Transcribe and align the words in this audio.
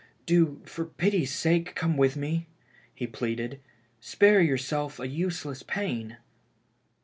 "Do, 0.25 0.63
for 0.65 0.85
pity's 0.85 1.29
sake, 1.31 1.75
come 1.75 1.95
with 1.95 2.15
me," 2.15 2.47
he 2.95 3.05
pleaded. 3.05 3.59
"Spare 3.99 4.41
yourself 4.41 4.99
a 4.99 5.05
useless 5.07 5.61
pain." 5.61 6.17